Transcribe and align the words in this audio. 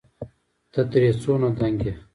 ته 0.71 0.81
ترې 0.91 1.09
څونه 1.21 1.47
دنګ 1.59 1.79
يې 1.87 1.93